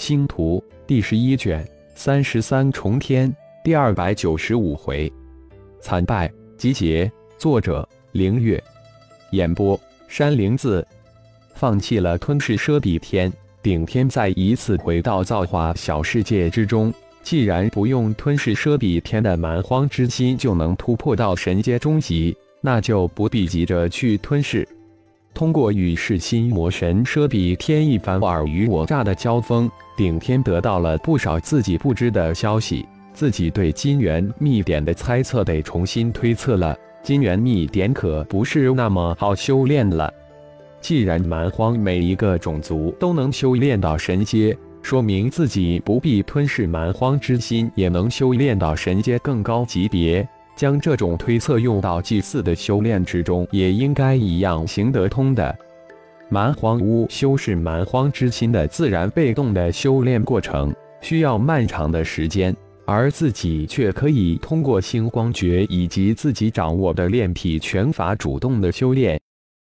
[0.00, 1.62] 星图第十一卷
[1.94, 3.30] 三十三重天
[3.62, 5.12] 第二百九十五回，
[5.78, 7.12] 惨败集结。
[7.36, 8.60] 作者：凌月。
[9.32, 9.78] 演播：
[10.08, 10.84] 山灵子。
[11.52, 13.30] 放弃了吞噬奢比天，
[13.62, 16.90] 顶天再一次回到造化小世界之中。
[17.22, 24.66] 既然不用吞噬奢比天的蛮荒之心就能突破到神阶中级，那就不必急着去吞噬。
[25.32, 29.70] 通过与噬心魔神奢比天一番尔虞我诈的交锋，
[30.00, 32.86] 顶天得到了不少自己不知的消息。
[33.12, 36.74] 自己对金元秘典的猜测得重新推测了。
[37.02, 40.10] 金元秘典可不是那么好修炼了。
[40.80, 50.26] 既然蛮荒每一个种族都能修炼到神阶，说明自己不必吞噬蛮荒之心，也能修炼到神阶更高级别。
[50.56, 55.54] 将这种推测用到祭祀的修炼之中，也应该一样行得通的。
[56.32, 69.20] 蛮荒巫修饰蛮荒之心的自然被动的修炼过程，需要漫长的时间，而自己却可以通过星光诀以及自己掌握的炼体拳法主动的修炼。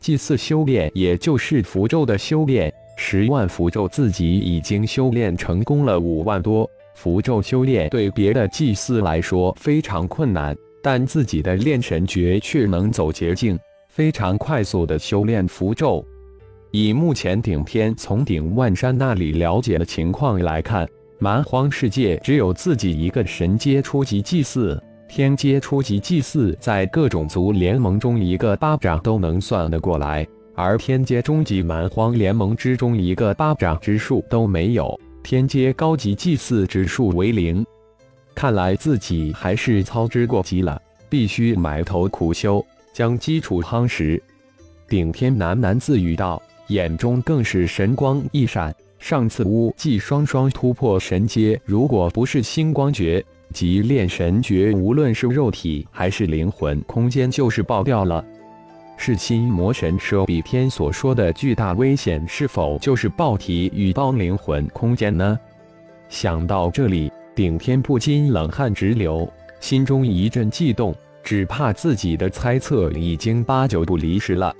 [0.00, 6.68] 祭祀修炼，也就是符咒的修炼，十万符咒自己已经修炼成功了五万多。
[6.96, 13.56] 符咒修炼对别的祭祀来说非常困难，但自己的炼神诀却能走捷径，
[13.88, 16.04] 非常快速的修炼符咒。
[16.72, 34.98] 以目前顶天从顶万山那里了解的情况来看，蛮荒世界只有自己一个神阶初级祭祀，天阶初级祭祀在各种族联盟中一个巴掌都能算得过来，而天阶中级蛮荒联盟之中一个巴掌之数都没有。
[35.22, 37.62] 天阶高级祭祀指数为零，
[38.34, 42.64] 看来自己还是操之过急了，必须埋头苦修，
[42.94, 44.20] 将基础夯实。
[44.88, 46.42] 顶天喃喃自语道，
[46.72, 48.74] 眼中更是神光一闪。
[48.98, 58.24] 上次巫祭双双突破神阶，如果不是星光诀及炼神诀，无论是肉体还是灵魂空间，就是爆掉了。
[58.96, 65.36] 是心魔神舍比天所说的巨大危险，是否就是爆体与爆灵魂空间呢？
[66.08, 74.54] 想到这里，顶天不禁冷汗直流，心中一阵悸动，只怕自己的猜测已经八九不离十了。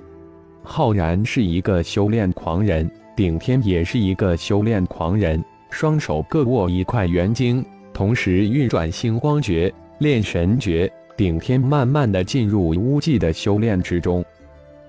[0.63, 7.63] 浩然是一个修炼狂人，顶天也是一个修炼狂人，双手各握一块元晶，
[7.93, 10.91] 同时运转星光诀、炼神诀。
[11.15, 14.25] 顶天慢慢的进入巫祭的修炼之中。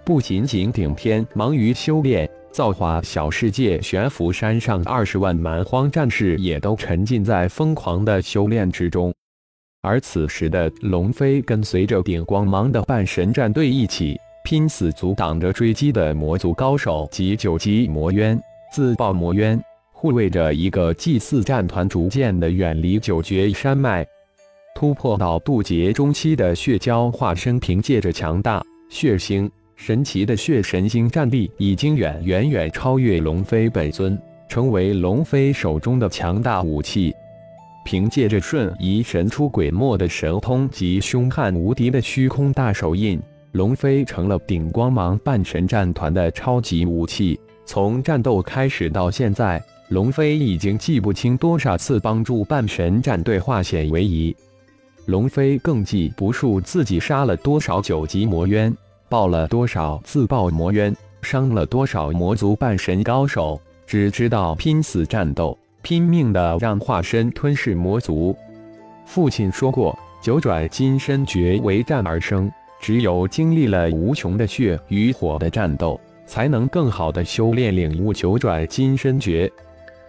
[0.04, 9.12] 不仅仅顶天忙于修炼，造化小世界悬浮山上二十万蛮荒战士也都沉浸在疯狂的修炼之中。
[9.82, 18.38] 而此时的龙飞跟随着顶光芒的半神战队一起，拼死阻挡着追击的魔族高手及九级魔渊、
[18.70, 19.58] 自爆魔渊，
[19.90, 24.06] 护卫着一个祭祀战团逐渐的远离九绝山脉，
[24.74, 29.50] 突破到渡劫中期的血蛟化身，凭借着强大血腥。
[29.76, 34.16] 神奇的血神星战力已经远远远超越龙飞本尊，
[34.46, 37.14] 成为龙飞手中的强大武器。
[37.82, 43.20] 凭借着瞬移神出鬼没的神通及凶悍无敌的虚空大手印，
[43.54, 47.38] 龙飞成了顶光芒半神战团的超级武器。
[47.64, 54.34] 从战斗开始到现在，龙飞已经记不清多少次帮助半神战队化险为夷。
[55.06, 58.76] 龙飞更记不住自己杀了多少九级魔渊。
[59.08, 68.36] 爆了多少自爆魔渊，伤了多少魔族半神高手，只知道拼死战斗，拼命的让化身吞噬魔族。
[69.06, 72.50] 父亲说过，九转金身诀为战而生，
[72.80, 79.50] 只有经历了无穷的血与火的战斗，才能更好的修炼领悟九转金身诀。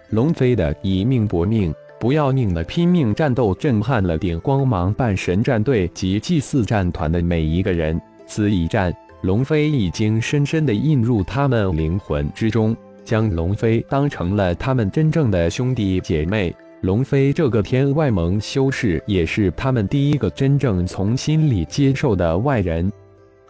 [0.09, 7.99] 龙飞的以命搏命、不要命的拼命战斗，震撼了顶光芒半神战队及祭祀战团的每一个人。
[8.27, 16.53] 此一战，龙飞已经深深地印入他们灵魂之中，将龙飞当成了他们真正的兄弟姐妹。
[16.81, 22.91] 龙飞这个天外盟修士，也是他们第一个真正从心里接受的外人。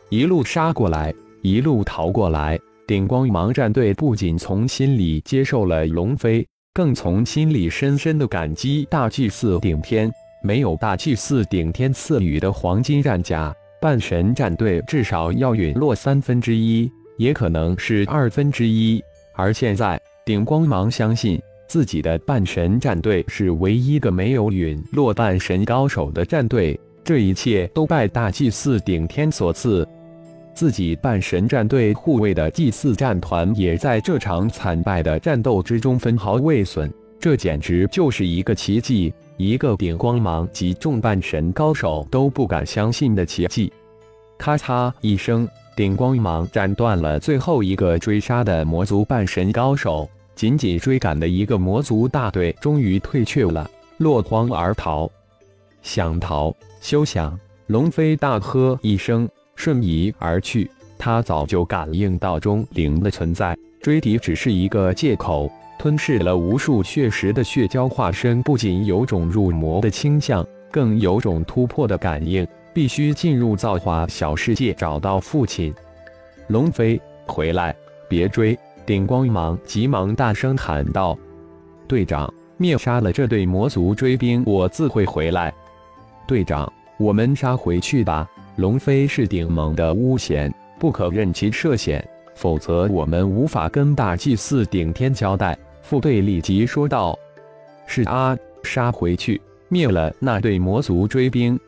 [0.09, 2.57] 一路杀过来，一路逃过来，
[2.87, 10.09] 顶光芒战队不仅从心里接受了龙飞，更从心里深深的感激大祭司顶天。
[10.41, 13.53] 没有大祭司顶天赐予的黄金战甲。
[13.81, 19.03] 半神战队至少要陨落三分之一，也可能是二分之一。
[19.33, 26.79] 而现在，顶光芒相信自己的半神战队是唯一个没有陨落半神高手的战队。
[27.03, 29.87] 这一切都拜大祭司顶天所赐。
[30.55, 36.89] 自己半神战队护卫的祭祀战团也在这场惨败的战斗之中分毫未损，
[37.19, 43.71] 这简直就是一个奇迹，一个顶光芒及众半神高手都不敢相信的奇迹。
[44.37, 55.09] 咔嚓一声，顶光芒斩断了最后一个追杀的魔族半神高手，紧紧追赶的一个魔族大队终于退却了，落荒而逃。
[55.81, 57.39] 想逃，休想！
[57.67, 59.27] 龙飞大喝一声。
[59.55, 65.49] 瞬移而去，他早就感应到钟灵的存在，追敌只是一个借口。
[65.79, 75.73] 吞噬了无数血石的血蛟化身，不仅有种入魔的倾向，更有种突破的感应，必须进入造化小世界找到父亲。
[76.47, 77.73] 龙飞，回来，
[78.09, 78.57] 别追！
[78.85, 81.17] 顶光芒急忙大声喊道
[81.87, 85.51] ：“队长，灭杀了这对魔族追兵，我自会回来。”
[86.27, 88.29] 队长，我们杀回去吧。
[88.57, 95.57] 龙飞是顶猛的巫贤，不可任其涉险，否则我们无法跟大祭司顶天交代。
[95.81, 97.17] 副队立即说道
[97.87, 101.59] ：“是啊，杀回去，灭了那对魔族追兵。”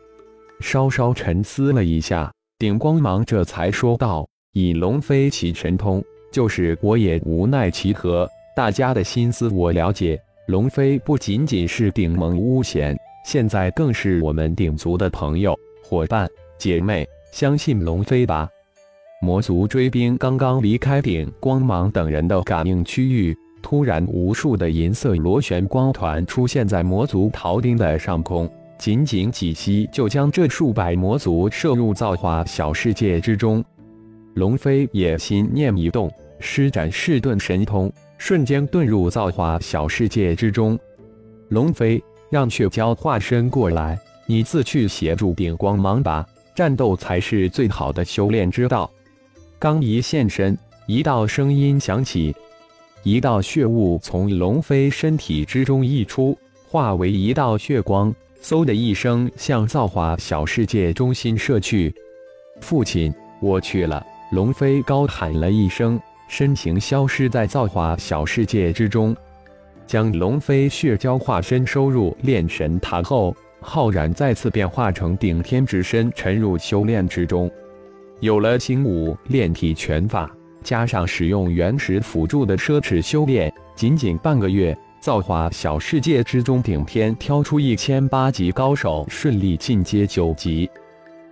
[0.61, 8.27] 稍稍沉思了一下，顶光芒这才说道：“以龙飞其神通，就是我也无奈其何。
[8.55, 16.27] 大家的心思我了解，龙飞不仅仅是顶盟巫贤，现在更是我们顶族的朋友伙伴。”
[16.57, 18.49] 姐妹，相信龙飞吧。
[19.21, 33.63] 魔族追兵刚刚离开顶光芒等人的感应区域，突然无数的银色螺旋光团出现在魔族逃兵的上空，仅仅几息就将这数百魔族射入造化小世界之中。
[34.37, 40.77] 龙飞也心念一动，施展噬遁神通，瞬间遁入造化小世界之中。
[41.49, 41.99] 龙飞，
[42.29, 46.23] 让血蛟化身过来，你自去协助顶光芒吧。
[46.53, 48.91] 战斗才是最好的修炼之道。
[49.57, 50.55] 刚一现身，
[50.85, 52.35] 一道声音响起，
[53.01, 56.37] 一道血雾从龙飞身体之中溢出，
[56.69, 58.13] 化为一道血光，
[58.43, 61.91] 嗖的一声向造化小世界中心射去。
[62.61, 63.11] 父亲，
[63.41, 64.05] 我去了！
[64.31, 65.97] 龙飞高喊了一声，
[66.27, 69.15] 身形消失在造化小世界之中，
[69.85, 73.35] 将龙飞血蛟化身收入炼神塔后。
[73.59, 77.49] 浩然再次变化成顶天之身，沉入修炼之中。
[78.19, 80.29] 有了星武炼体拳法，
[80.61, 90.69] 加上使用原石辅助的奢侈修炼，仅仅半个月，造化小世界之中顶天挑出一千八级高手，顺利进阶九级。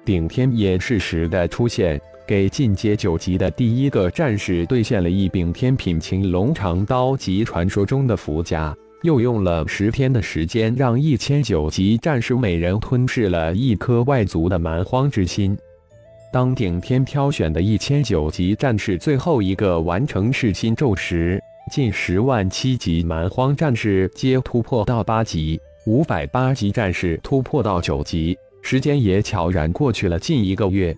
[0.04, 8.76] 顶天也适时的出现，给进阶九级的第一个战士兑现了一柄天品青龙长刀及传说中的符甲。
[9.04, 15.56] 又用了十天的时间，让一千九级战士每人吞噬了一颗外族的蛮荒之心。
[16.34, 21.40] 当顶天挑选的一千九级战士最后一个完成噬心咒时，
[21.72, 28.36] 近十万七级蛮荒战士皆突破到八级，五百八级战士突破到九级。
[28.64, 30.96] 时间也悄然过去了近一个月。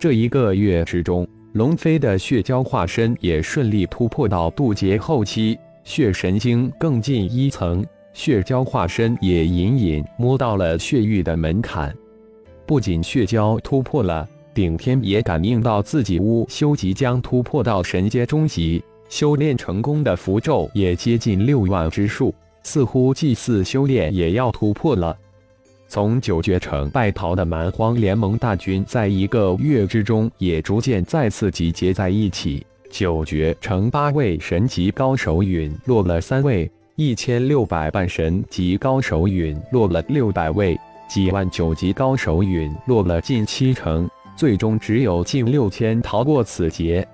[0.00, 5.58] 这一个月之中，龙飞的血蛟化身也顺利突破到渡劫后期。
[5.84, 11.94] 血神经更进一层，血蛟化身也隐隐摸到了血域的门槛。
[12.64, 25.14] 不仅血蛟突破了，顶天也感应到自己巫修即将突破到神阶中级，修炼成功的符咒也接近六万之数，似乎祭祀修炼也要突破了。
[25.90, 32.64] 从九绝城败逃的蛮荒联盟大军，在一个月之中也逐渐再次集结在一起。
[32.92, 40.78] 九绝城八位神级高手陨落了三位，一千六百半神级高手陨落了六百位，
[41.08, 47.04] 几万九级高手陨落了近七成，最终只有近六千逃过此劫。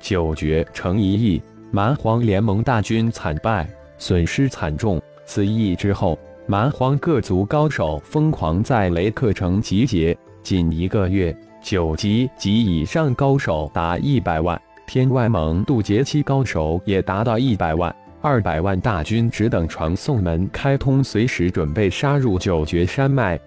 [0.00, 1.40] 九绝城一役，
[1.70, 3.66] 蛮荒联盟大军惨败，
[3.96, 5.00] 损失惨重。
[5.24, 14.60] 此役之后，蛮荒各族高手疯狂在雷克城集结，仅一个月，九级及以上高手达一百万。
[14.84, 23.38] 天外盟渡劫期高手也达到一百万、二百万大军，只等传送门开通，随时准备杀入九绝山脉。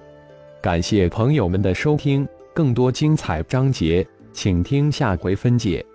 [0.62, 5.86] 感谢朋友们的收听，更多精彩章节，请听下回分解。